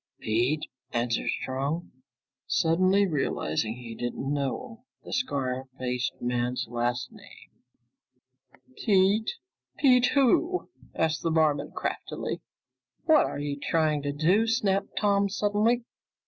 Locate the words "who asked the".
10.15-11.29